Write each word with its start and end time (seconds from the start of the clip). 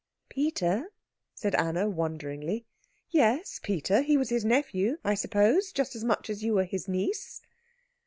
"Peter?" 0.29 0.91
said 1.35 1.53
Anna 1.53 1.87
wonderingly. 1.87 2.65
"Yes, 3.11 3.59
Peter. 3.61 4.01
He 4.01 4.17
was 4.17 4.29
his 4.29 4.43
nephew, 4.43 4.97
I 5.03 5.13
suppose, 5.13 5.71
just 5.71 5.95
as 5.95 6.03
much 6.03 6.27
as 6.27 6.43
you 6.43 6.55
were 6.55 6.65
his 6.65 6.87
niece." 6.87 7.39